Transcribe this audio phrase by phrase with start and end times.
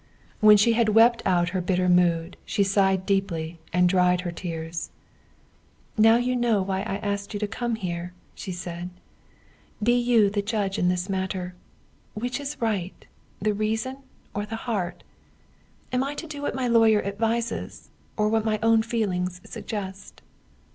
[0.39, 4.89] When she had wept out her bitter mood, she sighed deeply, and dried her tears.
[5.95, 9.83] "Now you know why I asked you to come here," said she.
[9.83, 11.53] "Be you the judge in this matter.
[12.15, 13.05] Which is right,
[13.39, 13.97] the reason
[14.33, 15.03] or the heart?
[15.93, 20.23] Am I to do what my lawyer advises, or what my own feelings suggest?"